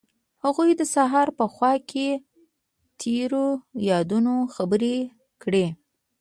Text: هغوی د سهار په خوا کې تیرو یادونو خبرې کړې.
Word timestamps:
هغوی 0.43 0.69
د 0.77 0.81
سهار 0.93 1.27
په 1.39 1.45
خوا 1.53 1.73
کې 1.89 2.07
تیرو 2.99 3.47
یادونو 3.89 4.33
خبرې 4.55 4.97
کړې. 5.41 5.65